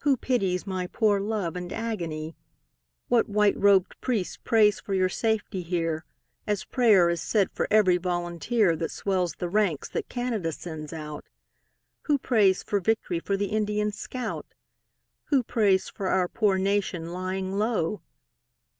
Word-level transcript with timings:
Who 0.00 0.16
pities 0.16 0.66
my 0.66 0.88
poor 0.88 1.20
love 1.20 1.54
and 1.54 1.72
agony? 1.72 2.34
What 3.06 3.28
white 3.28 3.56
robed 3.56 3.94
priest 4.00 4.42
prays 4.42 4.80
for 4.80 4.92
your 4.92 5.08
safety 5.08 5.62
here, 5.62 6.04
As 6.48 6.64
prayer 6.64 7.08
is 7.10 7.22
said 7.22 7.52
for 7.52 7.68
every 7.70 7.96
volunteer 7.96 8.74
That 8.74 8.90
swells 8.90 9.34
the 9.34 9.48
ranks 9.48 9.88
that 9.90 10.08
Canada 10.08 10.50
sends 10.50 10.92
out? 10.92 11.26
Who 12.06 12.18
prays 12.18 12.60
for 12.64 12.80
vict'ry 12.80 13.20
for 13.20 13.36
the 13.36 13.52
Indian 13.54 13.92
scout? 13.92 14.46
Who 15.26 15.44
prays 15.44 15.88
for 15.88 16.08
our 16.08 16.26
poor 16.26 16.58
nation 16.58 17.12
lying 17.12 17.56
low? 17.56 18.02